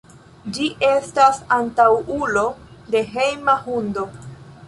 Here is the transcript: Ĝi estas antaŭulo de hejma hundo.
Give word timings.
Ĝi 0.53 0.69
estas 0.87 1.41
antaŭulo 1.57 2.45
de 2.95 3.05
hejma 3.13 3.55
hundo. 3.67 4.07